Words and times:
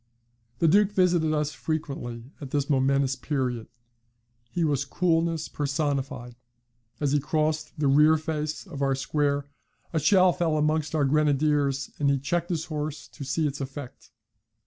The 0.57 0.67
Duke 0.67 0.91
visited 0.93 1.31
us 1.31 1.51
frequently 1.51 2.23
at 2.41 2.49
this 2.49 2.71
momentous 2.71 3.15
period; 3.15 3.67
he 4.49 4.63
was 4.63 4.83
coolness 4.83 5.47
personified. 5.47 6.33
As 6.99 7.11
he 7.11 7.19
crossed 7.19 7.77
the 7.79 7.85
rear 7.87 8.17
face 8.17 8.65
of 8.65 8.81
our 8.81 8.95
square 8.95 9.45
a 9.93 9.99
shell 9.99 10.33
fell 10.33 10.57
amongst 10.57 10.95
our 10.95 11.05
grenadiers, 11.05 11.91
and 11.99 12.09
he 12.09 12.17
checked 12.17 12.49
his 12.49 12.65
horse 12.65 13.07
to 13.09 13.23
see 13.23 13.45
its 13.45 13.61
effect. 13.61 14.09